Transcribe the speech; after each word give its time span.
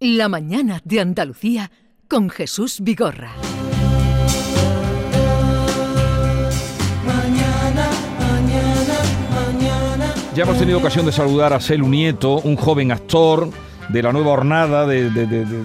La 0.00 0.28
mañana 0.28 0.80
de 0.84 1.00
Andalucía 1.00 1.72
con 2.06 2.30
Jesús 2.30 2.78
Vigorra. 2.82 3.32
Ya 10.36 10.44
hemos 10.44 10.56
tenido 10.56 10.78
ocasión 10.78 11.04
de 11.04 11.10
saludar 11.10 11.52
a 11.52 11.58
Celu 11.58 11.88
Nieto, 11.88 12.36
un 12.38 12.54
joven 12.54 12.92
actor 12.92 13.50
de 13.88 14.02
la 14.02 14.12
nueva 14.12 14.30
hornada, 14.32 14.86
de, 14.86 15.10
de- 15.10 15.26
de- 15.26 15.44
de- 15.44 15.62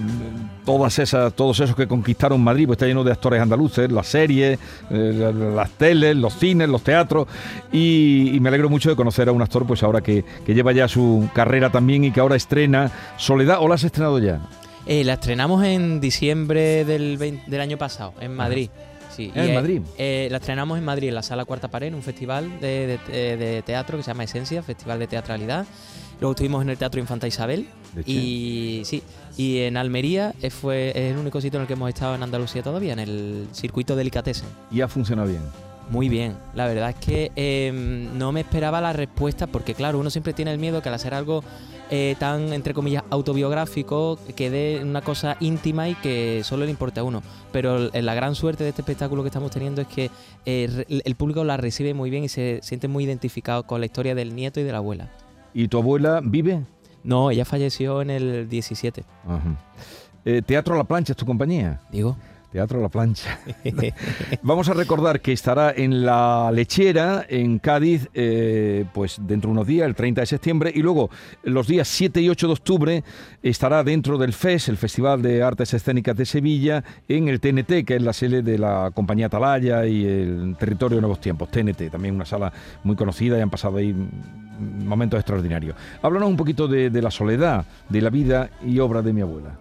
todas 0.64 0.98
esas, 0.98 1.34
todos 1.34 1.60
esos 1.60 1.76
que 1.76 1.86
conquistaron 1.86 2.42
Madrid, 2.42 2.66
pues 2.66 2.76
está 2.76 2.86
lleno 2.86 3.04
de 3.04 3.12
actores 3.12 3.40
andaluces, 3.40 3.92
las 3.92 4.06
series, 4.06 4.58
eh, 4.90 5.12
la- 5.14 5.30
la- 5.32 5.50
las 5.54 5.70
teles, 5.72 6.16
los 6.16 6.34
cines, 6.34 6.68
los 6.68 6.82
teatros, 6.82 7.26
y, 7.70 8.30
y 8.34 8.40
me 8.40 8.48
alegro 8.48 8.70
mucho 8.70 8.88
de 8.88 8.96
conocer 8.96 9.28
a 9.28 9.32
un 9.32 9.42
actor, 9.42 9.66
pues 9.66 9.82
ahora 9.82 10.00
que, 10.00 10.24
que 10.46 10.54
lleva 10.54 10.72
ya 10.72 10.88
su 10.88 11.28
carrera 11.34 11.70
también 11.70 12.04
y 12.04 12.10
que 12.12 12.20
ahora 12.20 12.36
estrena 12.36 12.90
Soledad, 13.18 13.58
¿o 13.60 13.68
la 13.68 13.74
has 13.74 13.84
estrenado 13.84 14.18
ya? 14.18 14.40
Eh, 14.86 15.02
la 15.04 15.14
estrenamos 15.14 15.64
en 15.64 16.00
diciembre 16.00 16.84
del, 16.84 17.16
20 17.18 17.50
del 17.50 17.60
año 17.60 17.78
pasado, 17.78 18.12
en 18.20 18.34
Madrid. 18.34 18.68
Sí, 19.14 19.30
en 19.34 19.50
eh, 19.50 19.54
Madrid. 19.54 19.80
eh, 19.98 20.28
la 20.30 20.38
estrenamos 20.38 20.76
en 20.78 20.84
Madrid, 20.84 21.08
en 21.08 21.14
la 21.14 21.22
Sala 21.22 21.44
Cuarta 21.44 21.68
Pared, 21.68 21.88
en 21.88 21.94
un 21.94 22.02
festival 22.02 22.60
de, 22.60 22.98
de- 23.08 23.36
de 23.36 23.62
teatro 23.62 23.96
que 23.96 24.02
se 24.02 24.10
llama 24.10 24.24
Esencia, 24.24 24.62
Festival 24.62 24.98
de 24.98 25.06
Teatralidad. 25.06 25.66
Luego 26.20 26.32
estuvimos 26.32 26.62
en 26.62 26.70
el 26.70 26.76
Teatro 26.78 27.00
Infanta 27.00 27.26
Isabel. 27.26 27.66
Y 28.06 28.82
sí, 28.84 29.02
y 29.36 29.58
en 29.60 29.76
Almería 29.76 30.34
fue 30.50 30.90
es 30.90 31.12
el 31.12 31.18
único 31.18 31.40
sitio 31.40 31.58
en 31.58 31.62
el 31.62 31.66
que 31.68 31.74
hemos 31.74 31.88
estado 31.88 32.14
en 32.16 32.22
Andalucía 32.24 32.60
todavía, 32.62 32.92
en 32.92 32.98
el 32.98 33.46
circuito 33.52 33.94
Delicatessen. 33.94 34.46
Y 34.72 34.80
ha 34.80 34.88
funcionado 34.88 35.28
bien. 35.28 35.42
Muy 35.90 36.08
bien, 36.08 36.36
la 36.54 36.66
verdad 36.66 36.90
es 36.90 36.96
que 36.96 37.30
eh, 37.36 37.70
no 38.14 38.32
me 38.32 38.40
esperaba 38.40 38.80
la 38.80 38.92
respuesta 38.92 39.46
porque 39.46 39.74
claro, 39.74 39.98
uno 39.98 40.10
siempre 40.10 40.32
tiene 40.32 40.52
el 40.52 40.58
miedo 40.58 40.82
que 40.82 40.88
al 40.88 40.94
hacer 40.94 41.12
algo 41.14 41.44
eh, 41.90 42.16
tan, 42.18 42.52
entre 42.54 42.72
comillas, 42.72 43.04
autobiográfico, 43.10 44.18
quede 44.34 44.82
una 44.82 45.02
cosa 45.02 45.36
íntima 45.40 45.88
y 45.88 45.94
que 45.94 46.40
solo 46.42 46.64
le 46.64 46.70
importe 46.70 47.00
a 47.00 47.04
uno. 47.04 47.22
Pero 47.52 47.90
la 47.92 48.14
gran 48.14 48.34
suerte 48.34 48.64
de 48.64 48.70
este 48.70 48.82
espectáculo 48.82 49.22
que 49.22 49.28
estamos 49.28 49.50
teniendo 49.50 49.82
es 49.82 49.88
que 49.88 50.10
eh, 50.46 50.84
el 51.04 51.14
público 51.14 51.44
la 51.44 51.56
recibe 51.58 51.92
muy 51.92 52.08
bien 52.08 52.24
y 52.24 52.28
se 52.28 52.60
siente 52.62 52.88
muy 52.88 53.04
identificado 53.04 53.64
con 53.64 53.80
la 53.80 53.86
historia 53.86 54.14
del 54.14 54.34
nieto 54.34 54.60
y 54.60 54.62
de 54.62 54.72
la 54.72 54.78
abuela. 54.78 55.10
¿Y 55.52 55.68
tu 55.68 55.78
abuela 55.78 56.20
vive? 56.24 56.64
No, 57.04 57.30
ella 57.30 57.44
falleció 57.44 58.00
en 58.00 58.10
el 58.10 58.48
17, 58.48 59.04
Ajá. 59.28 59.56
Eh, 60.24 60.40
Teatro 60.40 60.74
a 60.74 60.78
la 60.78 60.84
plancha 60.84 61.12
es 61.12 61.16
tu 61.18 61.26
compañía. 61.26 61.80
digo. 61.92 62.16
Teatro 62.54 62.80
la 62.80 62.88
plancha. 62.88 63.40
Vamos 64.42 64.68
a 64.68 64.74
recordar 64.74 65.20
que 65.20 65.32
estará 65.32 65.72
en 65.76 66.06
la 66.06 66.52
lechera 66.52 67.26
en 67.28 67.58
Cádiz, 67.58 68.08
eh, 68.14 68.84
pues 68.94 69.16
dentro 69.20 69.48
de 69.48 69.54
unos 69.54 69.66
días, 69.66 69.88
el 69.88 69.96
30 69.96 70.20
de 70.20 70.26
septiembre, 70.28 70.72
y 70.72 70.80
luego 70.80 71.10
los 71.42 71.66
días 71.66 71.88
7 71.88 72.20
y 72.20 72.28
8 72.28 72.46
de 72.46 72.52
octubre 72.52 73.04
estará 73.42 73.82
dentro 73.82 74.18
del 74.18 74.32
FES, 74.32 74.68
el 74.68 74.76
Festival 74.76 75.20
de 75.20 75.42
Artes 75.42 75.74
Escénicas 75.74 76.16
de 76.16 76.26
Sevilla, 76.26 76.84
en 77.08 77.26
el 77.26 77.40
TNT, 77.40 77.84
que 77.84 77.96
es 77.96 78.02
la 78.02 78.12
sede 78.12 78.40
de 78.42 78.56
la 78.56 78.92
compañía 78.94 79.26
Atalaya 79.26 79.84
y 79.84 80.06
el 80.06 80.54
Territorio 80.56 80.98
de 80.98 81.00
Nuevos 81.00 81.20
Tiempos, 81.20 81.50
TNT, 81.50 81.90
también 81.90 82.14
una 82.14 82.24
sala 82.24 82.52
muy 82.84 82.94
conocida 82.94 83.36
y 83.36 83.40
han 83.40 83.50
pasado 83.50 83.78
ahí 83.78 83.92
momentos 84.84 85.18
extraordinarios. 85.18 85.74
Háblanos 86.02 86.28
un 86.28 86.36
poquito 86.36 86.68
de 86.68 87.02
la 87.02 87.10
soledad, 87.10 87.66
de 87.88 88.00
la 88.00 88.10
vida 88.10 88.50
y 88.64 88.78
obra 88.78 89.02
de 89.02 89.12
mi 89.12 89.22
abuela. 89.22 89.58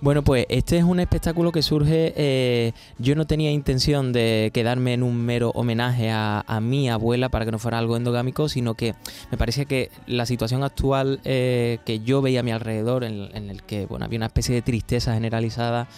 Bueno, 0.00 0.22
pues 0.22 0.46
este 0.48 0.78
es 0.78 0.84
un 0.84 1.00
espectáculo 1.00 1.50
que 1.50 1.60
surge. 1.60 2.12
eh, 2.16 2.72
yo 2.98 3.16
no 3.16 3.26
tenía 3.26 3.50
intención 3.50 4.12
de 4.12 4.52
quedarme 4.54 4.94
en 4.94 5.02
un 5.02 5.16
mero 5.16 5.50
homenaje 5.56 6.10
a, 6.10 6.44
a 6.46 6.60
mi 6.60 6.88
abuela 6.88 7.30
para 7.30 7.44
que 7.44 7.50
no 7.50 7.58
fuera 7.58 7.78
algo 7.78 7.96
endogámico, 7.96 8.48
sino 8.48 8.74
que 8.74 8.94
me 9.32 9.36
parecía 9.38 9.64
que 9.64 9.90
la 10.06 10.24
situación 10.24 10.62
actual 10.62 11.20
eh, 11.24 11.78
que 11.84 11.98
yo 11.98 12.22
veía 12.22 12.40
a 12.40 12.42
mi 12.44 12.52
alrededor, 12.52 13.02
en, 13.02 13.28
en 13.34 13.50
el 13.50 13.64
que 13.64 13.86
bueno, 13.86 14.04
había 14.04 14.18
una 14.18 14.26
especie 14.26 14.54
de 14.54 14.62
tristeza 14.62 15.14
generalizada, 15.14 15.88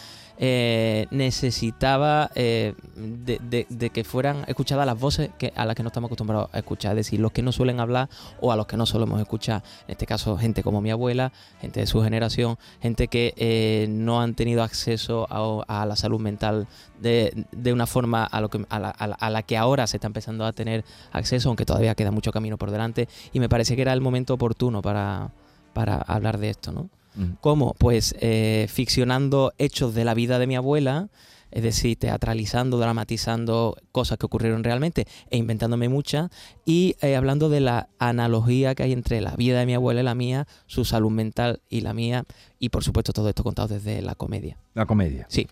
eh, 0.43 1.07
necesitaba 1.11 2.31
eh, 2.35 2.73
de, 2.97 3.91
que 3.91 4.05
fueran 4.05 4.45
escuchadas 4.49 4.87
las 4.87 4.99
voces 4.99 5.29
a 5.55 5.67
las 5.67 5.77
que 5.77 5.83
no 5.83 5.89
estamos 5.89 6.09
acostumbrados 6.09 6.49
a 6.53 6.59
escuchar, 6.59 6.93
es 6.93 7.07
decir, 7.07 7.21
los 7.21 7.31
que 7.31 7.43
no 7.43 7.53
suelen 7.53 7.79
hablar 7.79 8.09
o 8.41 8.51
a 8.51 8.57
los 8.57 8.67
que 8.67 8.79
no 8.79 8.87
solemos 8.87 9.21
escuchar. 9.21 9.63
En 9.87 9.93
este 9.93 10.07
caso, 10.07 10.39
gente 10.39 10.63
como 10.63 10.81
mi 10.81 10.91
abuela, 10.91 11.31
gente 11.61 11.81
de 11.81 11.87
su 11.87 12.03
generación, 12.03 12.57
gente 12.81 13.09
que 13.09 13.35
eh, 13.37 13.87
no 13.91 14.23
han 14.23 14.35
tenido 14.35 14.63
acceso 14.63 15.27
a, 15.29 15.85
la 15.85 15.95
salud 15.97 16.21
mental 16.21 16.67
de, 17.01 17.45
una 17.71 17.87
forma 17.87 18.25
a, 18.25 18.41
lo 18.41 18.49
que, 18.49 18.65
a 18.71 18.79
la- 18.79 18.91
a 18.91 19.31
la 19.31 19.43
que 19.43 19.59
ahora 19.59 19.87
se 19.87 19.99
está 19.99 20.07
empezando 20.07 20.47
a 20.47 20.53
tener 20.55 20.85
acceso, 21.13 21.51
aunque 21.51 21.67
todavía 21.67 21.95
queda 21.95 22.13
mucho 22.13 22.33
camino 22.33 22.57
por 22.57 22.71
delante. 22.71 23.09
Y 23.35 23.41
me 23.41 23.51
parece 23.51 23.77
que 23.77 23.83
era 23.83 23.93
el 23.93 24.01
momento 24.01 24.33
oportuno 24.33 24.81
para, 24.81 25.33
para 25.75 25.97
hablar 25.99 26.39
de 26.39 26.49
esto, 26.49 26.73
¿no? 26.73 26.89
Mm. 27.15 27.33
¿Cómo? 27.41 27.75
Pues 27.79 28.15
eh, 28.21 28.67
ficcionando 28.69 29.53
hechos 29.59 29.95
de 29.95 30.05
la 30.05 30.15
vida 30.15 30.39
de 30.39 30.47
mi 30.47 30.57
abuela, 30.57 31.09
es 31.51 31.63
decir, 31.63 31.99
teatralizando, 31.99 32.79
dramatizando 32.79 33.77
cosas 33.93 34.19
que 34.19 34.27
ocurrieron 34.27 34.63
realmente 34.63 35.07
e 35.31 35.37
inventándome 35.37 35.89
muchas, 35.89 36.31
y 36.65 36.97
eh, 37.01 37.17
hablando 37.17 37.49
de 37.49 37.61
la 37.61 37.89
analogía 37.99 38.75
que 38.75 38.85
hay 38.85 38.93
entre 38.93 39.21
la 39.21 39.35
vida 39.37 39.59
de 39.59 39.67
mi 39.67 39.75
abuela 39.75 40.01
y 40.01 40.05
la 40.05 40.15
mía, 40.15 40.47
su 40.67 40.85
salud 40.85 41.11
mental 41.11 41.61
y 41.69 41.81
la 41.81 41.93
mía, 41.93 42.25
y 42.59 42.69
por 42.69 42.85
supuesto 42.85 43.13
todo 43.13 43.29
esto 43.29 43.43
contado 43.43 43.69
desde 43.69 44.01
la 44.03 44.15
comedia. 44.15 44.59
La 44.75 44.87
comedia. 44.87 45.27
Sí. 45.29 45.49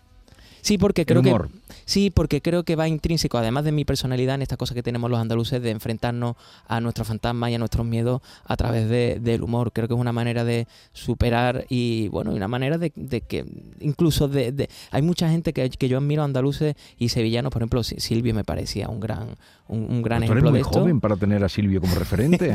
Sí, 0.61 0.79
porque 0.79 1.05
creo 1.07 1.23
que. 1.23 1.35
Sí, 1.85 2.11
porque 2.11 2.43
creo 2.43 2.65
que 2.65 2.77
va 2.77 2.87
intrínseco, 2.89 3.39
además 3.39 3.65
de 3.65 3.73
mi 3.73 3.85
personalidad, 3.85 4.35
en 4.35 4.43
esta 4.43 4.57
cosa 4.59 4.75
que 4.75 4.83
tenemos 4.83 5.11
los 5.11 5.19
andaluces 5.19 5.63
de 5.63 5.71
enfrentarnos 5.71 6.37
a 6.67 6.81
nuestros 6.81 7.09
fantasmas 7.09 7.51
y 7.51 7.55
a 7.55 7.59
nuestros 7.59 7.87
miedos 7.87 8.21
a 8.45 8.57
través 8.57 8.89
de- 8.91 9.19
del 9.21 9.43
humor. 9.43 9.73
Creo 9.73 9.89
que 9.89 9.95
es 9.95 10.01
una 10.01 10.13
manera 10.13 10.45
de 10.45 10.67
superar 10.93 11.65
y, 11.71 12.09
bueno, 12.09 12.33
y 12.33 12.37
una 12.37 12.49
manera 12.49 12.77
de, 12.79 12.93
de 12.95 13.21
que 13.23 13.45
incluso 13.81 14.29
de, 14.29 14.53
de- 14.53 14.69
Hay 14.91 15.01
mucha 15.03 15.31
gente 15.31 15.53
que, 15.53 15.69
que 15.71 15.89
yo 15.89 15.99
admiro 15.99 16.23
andaluces 16.25 16.75
y 16.99 17.09
sevillanos, 17.09 17.51
por 17.53 17.63
ejemplo, 17.63 17.83
Si- 17.83 18.01
Silvio 18.01 18.35
me 18.35 18.45
parecía 18.45 18.89
un 18.89 19.01
gran, 19.01 19.29
un, 19.69 19.87
un 19.91 20.03
gran 20.03 20.19
Pues 20.21 20.29
tú 20.29 20.33
eres 20.33 20.43
ejemplo 20.43 20.51
muy 20.51 20.59
de 20.59 20.63
esto. 20.63 20.81
joven 20.81 21.01
para 21.01 21.17
tener 21.17 21.43
a 21.45 21.49
Silvio 21.49 21.81
como 21.81 21.95
referente. 21.99 22.53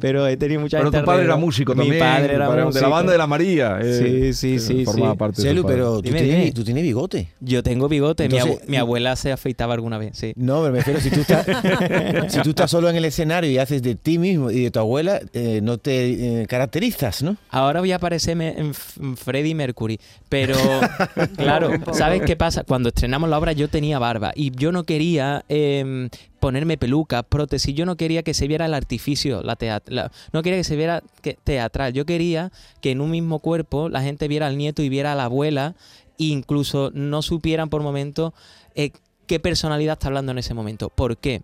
Pero, 0.00 0.26
he 0.26 0.36
tenido 0.36 0.60
mucha 0.60 0.78
Pero 0.78 0.90
gente 0.90 1.00
tu 1.00 1.06
padre 1.06 1.24
era 1.24 1.36
músico 1.36 1.74
Mi 1.74 1.80
también. 1.82 1.98
padre 2.00 2.28
tu 2.28 2.34
era 2.34 2.46
padre 2.46 2.56
De 2.60 2.64
la 2.64 2.66
músico. 2.70 2.90
banda 2.90 3.12
de 3.12 3.18
la 3.18 3.26
María. 3.26 3.78
eh, 3.80 4.32
Sí, 4.32 4.58
sí, 4.58 4.58
sí, 4.58 4.84
formaba 4.84 5.12
sí. 5.12 5.18
parte 5.18 5.42
Celu, 5.42 5.62
padre. 5.62 5.76
pero 5.76 5.96
tú 5.96 6.02
tienes, 6.10 6.54
tú 6.54 6.64
tienes 6.64 6.82
bigote. 7.08 7.28
Yo 7.40 7.62
tengo 7.62 7.88
bigote, 7.88 8.28
mi, 8.28 8.36
Entonces, 8.36 8.60
abu- 8.62 8.70
mi 8.70 8.76
abuela 8.76 9.16
se 9.16 9.32
afeitaba 9.32 9.74
alguna 9.74 9.98
vez, 9.98 10.16
sí. 10.16 10.32
No, 10.36 10.60
pero 10.62 10.72
me 10.72 10.78
refiero, 10.78 11.00
si 11.00 11.10
tú 11.10 11.20
estás, 11.20 11.46
si 12.32 12.40
tú 12.42 12.50
estás 12.50 12.70
solo 12.70 12.88
en 12.88 12.96
el 12.96 13.04
escenario 13.04 13.50
y 13.50 13.58
haces 13.58 13.82
de 13.82 13.94
ti 13.94 14.18
mismo 14.18 14.50
y 14.50 14.62
de 14.64 14.70
tu 14.70 14.78
abuela, 14.80 15.20
eh, 15.32 15.60
no 15.62 15.78
te 15.78 16.42
eh, 16.42 16.46
caracterizas, 16.46 17.22
¿no? 17.22 17.36
Ahora 17.50 17.80
voy 17.80 17.92
a 17.92 17.98
parecerme 17.98 18.54
en 18.58 18.74
Freddie 19.16 19.54
Mercury, 19.54 19.98
pero 20.28 20.56
claro, 21.36 21.70
¿sabes 21.92 22.22
qué 22.22 22.36
pasa? 22.36 22.64
Cuando 22.64 22.88
estrenamos 22.90 23.28
la 23.28 23.38
obra 23.38 23.52
yo 23.52 23.68
tenía 23.68 23.98
barba 23.98 24.32
y 24.34 24.50
yo 24.52 24.72
no 24.72 24.84
quería 24.84 25.44
em, 25.48 26.08
ponerme 26.40 26.76
peluca, 26.76 27.22
prótesis, 27.22 27.74
yo 27.74 27.86
no 27.86 27.96
quería 27.96 28.22
que 28.22 28.34
se 28.34 28.48
viera 28.48 28.66
el 28.66 28.74
artificio, 28.74 29.42
la 29.42 29.56
teat- 29.56 29.82
la- 29.86 30.10
no 30.32 30.42
quería 30.42 30.58
que 30.58 30.64
se 30.64 30.76
viera 30.76 31.02
que- 31.20 31.36
teatral, 31.44 31.92
yo 31.92 32.04
quería 32.04 32.50
que 32.80 32.90
en 32.90 33.00
un 33.00 33.10
mismo 33.10 33.38
cuerpo 33.38 33.88
la 33.88 34.02
gente 34.02 34.26
viera 34.28 34.46
al 34.48 34.56
nieto 34.58 34.82
y 34.82 34.88
viera 34.88 35.12
a 35.12 35.14
la 35.14 35.24
abuela 35.24 35.74
incluso 36.18 36.90
no 36.94 37.22
supieran 37.22 37.68
por 37.68 37.82
momento 37.82 38.34
eh, 38.74 38.92
qué 39.26 39.40
personalidad 39.40 39.94
está 39.94 40.08
hablando 40.08 40.32
en 40.32 40.38
ese 40.38 40.54
momento. 40.54 40.90
¿Por 40.90 41.16
qué? 41.16 41.42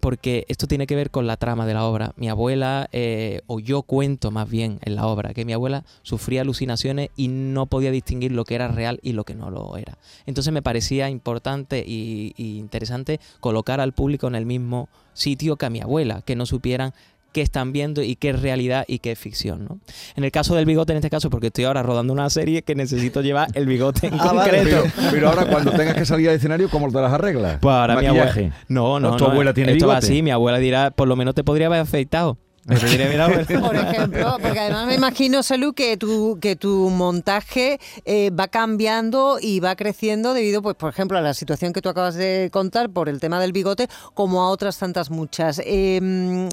Porque 0.00 0.44
esto 0.48 0.66
tiene 0.66 0.86
que 0.86 0.96
ver 0.96 1.10
con 1.10 1.26
la 1.26 1.36
trama 1.36 1.64
de 1.64 1.74
la 1.74 1.84
obra. 1.84 2.12
Mi 2.16 2.28
abuela, 2.28 2.88
eh, 2.92 3.40
o 3.46 3.60
yo 3.60 3.82
cuento 3.82 4.30
más 4.30 4.50
bien 4.50 4.78
en 4.82 4.96
la 4.96 5.06
obra, 5.06 5.32
que 5.32 5.44
mi 5.44 5.52
abuela 5.52 5.84
sufría 6.02 6.42
alucinaciones 6.42 7.10
y 7.16 7.28
no 7.28 7.66
podía 7.66 7.90
distinguir 7.90 8.32
lo 8.32 8.44
que 8.44 8.56
era 8.56 8.68
real 8.68 9.00
y 9.02 9.12
lo 9.12 9.24
que 9.24 9.34
no 9.34 9.50
lo 9.50 9.76
era. 9.76 9.96
Entonces 10.26 10.52
me 10.52 10.62
parecía 10.62 11.08
importante 11.08 11.84
y, 11.86 12.34
y 12.36 12.58
interesante 12.58 13.20
colocar 13.40 13.80
al 13.80 13.92
público 13.92 14.26
en 14.26 14.34
el 14.34 14.44
mismo 14.44 14.88
sitio 15.14 15.56
que 15.56 15.66
a 15.66 15.70
mi 15.70 15.80
abuela, 15.80 16.22
que 16.22 16.36
no 16.36 16.46
supieran 16.46 16.92
qué 17.32 17.42
están 17.42 17.72
viendo 17.72 18.02
y 18.02 18.16
qué 18.16 18.30
es 18.30 18.40
realidad 18.42 18.84
y 18.88 18.98
qué 18.98 19.12
es 19.12 19.18
ficción. 19.18 19.64
¿no? 19.64 19.78
En 20.16 20.24
el 20.24 20.32
caso 20.32 20.54
del 20.54 20.66
bigote, 20.66 20.92
en 20.92 20.98
este 20.98 21.10
caso, 21.10 21.30
porque 21.30 21.48
estoy 21.48 21.64
ahora 21.64 21.82
rodando 21.82 22.12
una 22.12 22.28
serie 22.30 22.62
que 22.62 22.74
necesito 22.74 23.20
llevar 23.22 23.48
el 23.54 23.66
bigote 23.66 24.08
en 24.08 24.14
Ah, 24.20 24.32
vale, 24.32 24.58
concreto. 24.58 24.82
Pero, 24.96 25.10
pero 25.10 25.28
ahora 25.28 25.46
cuando 25.46 25.72
tengas 25.72 25.94
que 25.94 26.04
salir 26.06 26.28
al 26.28 26.36
escenario, 26.36 26.68
¿cómo 26.70 26.90
te 26.90 27.00
las 27.00 27.12
arreglas? 27.12 27.58
Pues 27.60 27.74
ahora 27.74 27.96
mi 28.00 28.06
abuela. 28.06 28.34
No, 28.68 29.00
no, 29.00 29.10
No, 29.10 29.16
tu 29.16 29.24
abuela 29.24 29.54
tiene 29.54 29.72
esto 29.72 29.86
va 29.86 29.94
bigote. 29.94 30.06
así, 30.06 30.22
mi 30.22 30.30
abuela 30.30 30.58
dirá, 30.58 30.90
por 30.90 31.08
lo 31.08 31.16
menos 31.16 31.34
te 31.34 31.44
podría 31.44 31.66
haber 31.66 31.80
afeitado. 31.80 32.38
Me 32.66 32.76
diré, 32.76 33.08
mira, 33.08 33.24
abuela. 33.24 33.46
Por 33.60 33.74
ejemplo, 33.74 34.36
porque 34.40 34.60
además 34.60 34.86
me 34.86 34.94
imagino, 34.94 35.42
Salud, 35.42 35.74
que 35.74 35.96
tu, 35.96 36.38
que 36.42 36.56
tu 36.56 36.90
montaje 36.90 37.80
eh, 38.04 38.30
va 38.30 38.48
cambiando 38.48 39.38
y 39.40 39.60
va 39.60 39.74
creciendo 39.76 40.34
debido, 40.34 40.60
pues, 40.60 40.76
por 40.76 40.90
ejemplo, 40.90 41.16
a 41.16 41.22
la 41.22 41.32
situación 41.32 41.72
que 41.72 41.80
tú 41.80 41.88
acabas 41.88 42.16
de 42.16 42.50
contar 42.52 42.90
por 42.90 43.08
el 43.08 43.18
tema 43.18 43.40
del 43.40 43.52
bigote, 43.52 43.88
como 44.12 44.42
a 44.42 44.50
otras 44.50 44.78
tantas 44.78 45.10
muchas. 45.10 45.60
Eh, 45.64 46.48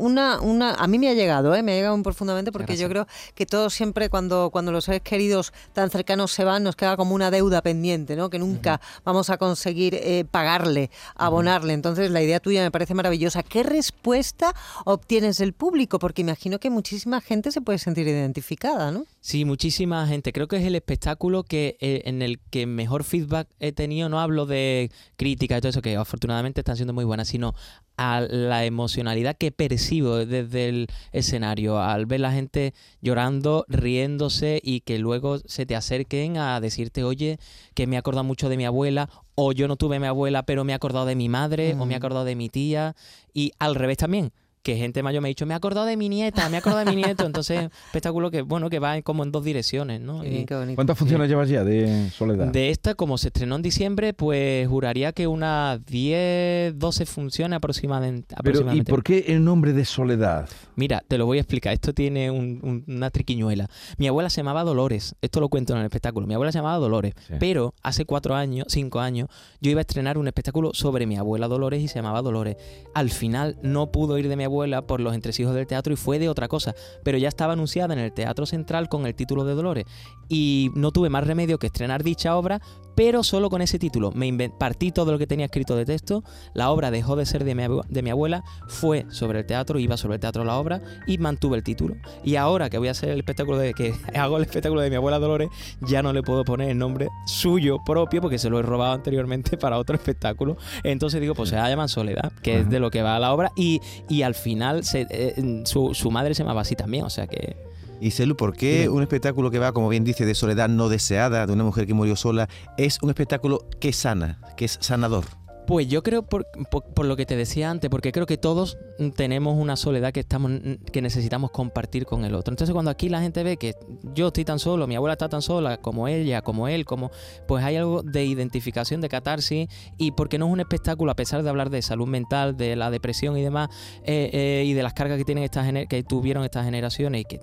una, 0.00 0.40
una, 0.40 0.74
a 0.74 0.86
mí 0.86 0.98
me 0.98 1.08
ha 1.08 1.14
llegado, 1.14 1.54
¿eh? 1.54 1.62
me 1.62 1.72
ha 1.72 1.74
llegado 1.76 1.96
muy 1.96 2.02
profundamente 2.02 2.52
porque 2.52 2.76
yo 2.76 2.88
creo 2.88 3.06
que 3.34 3.46
todos 3.46 3.74
siempre 3.74 4.08
cuando, 4.08 4.50
cuando 4.50 4.72
los 4.72 4.84
seres 4.84 5.02
queridos 5.02 5.52
tan 5.72 5.90
cercanos 5.90 6.32
se 6.32 6.44
van 6.44 6.62
nos 6.62 6.76
queda 6.76 6.96
como 6.96 7.14
una 7.14 7.30
deuda 7.30 7.62
pendiente, 7.62 8.16
¿no? 8.16 8.30
que 8.30 8.38
nunca 8.38 8.80
vamos 9.04 9.30
a 9.30 9.36
conseguir 9.36 9.94
eh, 9.94 10.24
pagarle, 10.30 10.90
abonarle. 11.14 11.74
Entonces 11.74 12.10
la 12.10 12.22
idea 12.22 12.40
tuya 12.40 12.62
me 12.62 12.70
parece 12.70 12.94
maravillosa. 12.94 13.42
¿Qué 13.42 13.62
respuesta 13.62 14.54
obtienes 14.84 15.38
del 15.38 15.52
público? 15.52 15.98
Porque 15.98 16.22
imagino 16.22 16.58
que 16.58 16.70
muchísima 16.70 17.20
gente 17.20 17.52
se 17.52 17.60
puede 17.60 17.78
sentir 17.78 18.08
identificada, 18.08 18.90
¿no? 18.90 19.04
Sí, 19.22 19.44
muchísima 19.44 20.06
gente. 20.06 20.32
Creo 20.32 20.48
que 20.48 20.56
es 20.56 20.64
el 20.64 20.74
espectáculo 20.74 21.42
que 21.44 21.76
eh, 21.80 22.00
en 22.06 22.22
el 22.22 22.40
que 22.50 22.64
mejor 22.64 23.04
feedback 23.04 23.48
he 23.60 23.70
tenido. 23.72 24.08
No 24.08 24.18
hablo 24.18 24.46
de 24.46 24.90
críticas 25.16 25.58
y 25.58 25.60
todo 25.60 25.68
eso, 25.68 25.82
que 25.82 25.94
afortunadamente 25.96 26.62
están 26.62 26.76
siendo 26.76 26.94
muy 26.94 27.04
buenas, 27.04 27.28
sino 27.28 27.54
a 27.98 28.22
la 28.22 28.64
emocionalidad 28.64 29.36
que 29.36 29.52
percibo 29.52 30.24
desde 30.24 30.70
el 30.70 30.86
escenario, 31.12 31.78
al 31.78 32.06
ver 32.06 32.20
la 32.20 32.32
gente 32.32 32.72
llorando, 33.02 33.66
riéndose 33.68 34.58
y 34.64 34.80
que 34.80 34.98
luego 34.98 35.38
se 35.40 35.66
te 35.66 35.76
acerquen 35.76 36.38
a 36.38 36.58
decirte, 36.60 37.04
oye, 37.04 37.38
que 37.74 37.86
me 37.86 37.96
he 37.96 37.98
acordado 37.98 38.24
mucho 38.24 38.48
de 38.48 38.56
mi 38.56 38.64
abuela, 38.64 39.10
o 39.34 39.52
yo 39.52 39.68
no 39.68 39.76
tuve 39.76 40.00
mi 40.00 40.06
abuela, 40.06 40.44
pero 40.44 40.64
me 40.64 40.72
he 40.72 40.74
acordado 40.74 41.04
de 41.04 41.14
mi 41.14 41.28
madre, 41.28 41.74
o 41.74 41.84
me 41.84 41.92
he 41.92 41.96
Mm. 41.98 42.00
acordado 42.00 42.24
de 42.24 42.36
mi 42.36 42.48
tía, 42.48 42.96
y 43.34 43.52
al 43.58 43.74
revés 43.74 43.98
también. 43.98 44.32
Que 44.62 44.76
gente 44.76 45.02
mayor 45.02 45.22
me 45.22 45.28
ha 45.28 45.30
dicho, 45.30 45.46
me 45.46 45.54
he 45.54 45.56
acordado 45.56 45.86
de 45.86 45.96
mi 45.96 46.10
nieta, 46.10 46.48
me 46.50 46.56
he 46.56 46.58
acordado 46.58 46.84
de 46.84 46.90
mi 46.94 47.02
nieto. 47.02 47.24
Entonces, 47.24 47.70
espectáculo 47.86 48.30
que, 48.30 48.42
bueno, 48.42 48.68
que 48.68 48.78
va 48.78 48.96
en- 48.96 49.02
como 49.02 49.22
en 49.24 49.32
dos 49.32 49.42
direcciones, 49.42 50.02
¿no? 50.02 50.20
Qué 50.20 50.28
Y- 50.28 50.30
bien, 50.32 50.46
qué 50.46 50.54
bonito. 50.54 50.74
¿Cuántas 50.74 50.98
funciones 50.98 51.28
llevas 51.30 51.48
ya 51.48 51.64
de 51.64 52.10
Soledad? 52.10 52.48
de 52.48 52.68
esta, 52.68 52.94
como 52.94 53.16
se 53.16 53.28
estrenó 53.28 53.56
en 53.56 53.62
diciembre, 53.62 54.12
pues 54.12 54.68
juraría 54.68 55.12
que 55.12 55.26
unas 55.26 55.82
10, 55.86 56.78
12 56.78 57.06
funciones 57.06 57.56
aproximadamente. 57.56 58.34
Pero, 58.44 58.70
¿y 58.74 58.82
por 58.82 59.02
qué 59.02 59.24
el 59.28 59.42
nombre 59.42 59.72
de 59.72 59.86
Soledad? 59.86 60.46
Mira, 60.76 61.02
te 61.08 61.16
lo 61.16 61.24
voy 61.24 61.38
a 61.38 61.40
explicar. 61.40 61.72
Esto 61.72 61.94
tiene 61.94 62.30
un- 62.30 62.60
un- 62.62 62.84
una 62.86 63.08
triquiñuela. 63.10 63.66
Mi 63.96 64.08
abuela 64.08 64.28
se 64.28 64.40
llamaba 64.40 64.62
Dolores. 64.64 65.14
Esto 65.22 65.40
lo 65.40 65.48
cuento 65.48 65.72
en 65.72 65.78
el 65.80 65.86
espectáculo. 65.86 66.26
Mi 66.26 66.34
abuela 66.34 66.52
se 66.52 66.58
llamaba 66.58 66.76
Dolores. 66.76 67.14
Sí. 67.28 67.34
Pero 67.40 67.72
hace 67.82 68.04
cuatro 68.04 68.34
años, 68.34 68.66
cinco 68.68 69.00
años, 69.00 69.28
yo 69.62 69.70
iba 69.70 69.80
a 69.80 69.82
estrenar 69.88 70.18
un 70.18 70.26
espectáculo 70.26 70.72
sobre 70.74 71.06
mi 71.06 71.16
abuela 71.16 71.48
Dolores 71.48 71.80
y 71.82 71.88
se 71.88 71.94
llamaba 71.96 72.20
Dolores. 72.20 72.56
Al 72.94 73.08
final 73.08 73.56
no 73.62 73.90
pudo 73.90 74.18
ir 74.18 74.28
de 74.28 74.36
mi 74.36 74.44
abuela 74.44 74.49
por 74.86 75.00
los 75.00 75.14
entresijos 75.14 75.54
del 75.54 75.66
teatro 75.66 75.92
y 75.92 75.96
fue 75.96 76.18
de 76.18 76.28
otra 76.28 76.48
cosa. 76.48 76.74
Pero 77.02 77.18
ya 77.18 77.28
estaba 77.28 77.54
anunciada 77.54 77.94
en 77.94 78.00
el 78.00 78.12
Teatro 78.12 78.46
Central 78.46 78.88
con 78.88 79.06
el 79.06 79.14
título 79.14 79.44
de 79.44 79.54
Dolores. 79.54 79.84
Y 80.28 80.70
no 80.74 80.92
tuve 80.92 81.08
más 81.08 81.26
remedio 81.26 81.58
que 81.58 81.66
estrenar 81.66 82.02
dicha 82.02 82.36
obra, 82.36 82.60
pero 82.94 83.22
solo 83.24 83.48
con 83.48 83.62
ese 83.62 83.78
título. 83.78 84.12
Me 84.12 84.50
partí 84.50 84.92
todo 84.92 85.12
lo 85.12 85.18
que 85.18 85.26
tenía 85.26 85.46
escrito 85.46 85.74
de 85.74 85.84
texto. 85.84 86.22
La 86.52 86.70
obra 86.70 86.90
dejó 86.90 87.16
de 87.16 87.26
ser 87.26 87.44
de 87.44 87.54
mi, 87.54 87.62
de 87.88 88.02
mi 88.02 88.10
abuela, 88.10 88.44
fue 88.68 89.06
sobre 89.10 89.40
el 89.40 89.46
teatro, 89.46 89.78
iba 89.78 89.96
sobre 89.96 90.16
el 90.16 90.20
teatro 90.20 90.44
la 90.44 90.56
obra 90.56 90.82
y 91.06 91.18
mantuve 91.18 91.56
el 91.56 91.62
título. 91.62 91.96
Y 92.24 92.36
ahora 92.36 92.68
que 92.68 92.78
voy 92.78 92.88
a 92.88 92.90
hacer 92.90 93.08
el 93.08 93.18
espectáculo 93.18 93.56
de 93.58 93.72
que 93.74 93.94
hago 94.14 94.36
el 94.36 94.42
espectáculo 94.42 94.82
de 94.82 94.90
mi 94.90 94.96
abuela 94.96 95.18
Dolores, 95.18 95.48
ya 95.80 96.02
no 96.02 96.12
le 96.12 96.22
puedo 96.22 96.44
poner 96.44 96.70
el 96.70 96.78
nombre 96.78 97.08
suyo 97.26 97.78
propio 97.84 98.20
porque 98.20 98.38
se 98.38 98.50
lo 98.50 98.58
he 98.58 98.62
robado 98.62 98.92
anteriormente 98.92 99.56
para 99.58 99.78
otro 99.78 99.96
espectáculo. 99.96 100.56
Entonces 100.84 101.20
digo, 101.20 101.34
pues 101.34 101.50
se 101.50 101.56
llama 101.56 101.88
Soledad, 101.88 102.32
que 102.42 102.56
es 102.56 102.60
Ajá. 102.62 102.70
de 102.70 102.80
lo 102.80 102.90
que 102.90 103.02
va 103.02 103.18
la 103.18 103.32
obra. 103.32 103.52
Y, 103.56 103.80
y 104.08 104.22
al 104.22 104.34
final 104.40 104.82
se- 104.84 105.06
eh, 105.10 105.62
su, 105.64 105.94
su 105.94 106.10
madre 106.10 106.34
se 106.34 106.42
llamaba 106.42 106.62
así 106.62 106.74
también, 106.74 107.04
o 107.04 107.10
sea 107.10 107.26
que... 107.26 107.56
Y 108.02 108.12
Celu, 108.12 108.34
¿por 108.34 108.56
qué 108.56 108.88
un 108.88 109.02
espectáculo 109.02 109.50
que 109.50 109.58
va, 109.58 109.72
como 109.72 109.88
bien 109.90 110.04
dice, 110.04 110.24
de 110.24 110.34
soledad 110.34 110.70
no 110.70 110.88
deseada, 110.88 111.46
de 111.46 111.52
una 111.52 111.64
mujer 111.64 111.86
que 111.86 111.92
murió 111.92 112.16
sola, 112.16 112.48
es 112.78 112.98
un 113.02 113.10
espectáculo 113.10 113.68
que 113.78 113.92
sana, 113.92 114.40
que 114.56 114.64
es 114.64 114.78
sanador? 114.80 115.24
Pues 115.70 115.86
yo 115.86 116.02
creo 116.02 116.24
por, 116.24 116.48
por- 116.68 117.06
lo 117.06 117.14
que 117.14 117.26
te 117.26 117.36
decía 117.36 117.70
antes, 117.70 117.88
porque 117.88 118.10
creo 118.10 118.26
que 118.26 118.36
todos 118.36 118.76
tenemos 119.14 119.56
una 119.56 119.76
soledad 119.76 120.12
que 120.12 120.18
estamos 120.18 120.50
que 120.90 121.00
necesitamos 121.00 121.52
compartir 121.52 122.06
con 122.06 122.24
el 122.24 122.34
otro. 122.34 122.52
Entonces 122.52 122.72
cuando 122.72 122.90
aquí 122.90 123.08
la 123.08 123.20
gente 123.20 123.44
ve 123.44 123.56
que 123.56 123.76
yo 124.12 124.26
estoy 124.26 124.44
tan 124.44 124.58
solo, 124.58 124.88
mi 124.88 124.96
abuela 124.96 125.12
está 125.12 125.28
tan 125.28 125.42
sola, 125.42 125.76
como 125.76 126.08
ella, 126.08 126.42
como 126.42 126.66
él, 126.66 126.84
como 126.84 127.12
pues 127.46 127.62
hay 127.62 127.76
algo 127.76 128.02
de 128.02 128.24
identificación, 128.24 129.00
de 129.00 129.08
catarsis 129.08 129.68
y 129.96 130.10
porque 130.10 130.38
no 130.38 130.48
es 130.48 130.52
un 130.52 130.58
espectáculo 130.58 131.12
a 131.12 131.14
pesar 131.14 131.44
de 131.44 131.50
hablar 131.50 131.70
de 131.70 131.82
salud 131.82 132.08
mental, 132.08 132.56
de 132.56 132.74
la 132.74 132.90
depresión 132.90 133.38
y 133.38 133.42
demás 133.42 133.68
eh, 134.02 134.28
eh, 134.32 134.64
y 134.66 134.72
de 134.72 134.82
las 134.82 134.92
cargas 134.92 135.18
que 135.18 135.24
tienen 135.24 135.44
estas 135.44 135.72
que 135.88 136.02
tuvieron 136.02 136.42
estas 136.42 136.64
generaciones 136.64 137.20
y 137.20 137.24
que 137.26 137.40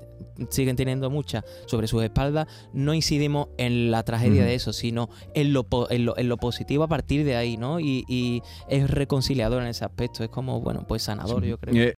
siguen 0.49 0.75
teniendo 0.75 1.09
muchas 1.09 1.43
sobre 1.65 1.87
sus 1.87 2.03
espaldas, 2.03 2.47
no 2.73 2.93
incidimos 2.93 3.49
en 3.57 3.91
la 3.91 4.03
tragedia 4.03 4.43
de 4.43 4.55
eso, 4.55 4.73
sino 4.73 5.09
en 5.33 5.53
lo, 5.53 5.67
en 5.89 6.05
lo, 6.05 6.17
en 6.17 6.29
lo 6.29 6.37
positivo 6.37 6.83
a 6.83 6.87
partir 6.87 7.23
de 7.25 7.35
ahí, 7.35 7.57
¿no? 7.57 7.79
Y, 7.79 8.05
y 8.07 8.41
es 8.69 8.89
reconciliador 8.89 9.61
en 9.61 9.69
ese 9.69 9.85
aspecto, 9.85 10.23
es 10.23 10.29
como, 10.29 10.61
bueno, 10.61 10.85
pues 10.87 11.03
sanador, 11.03 11.43
yo 11.45 11.57
creo. 11.57 11.75
Eh, 11.75 11.95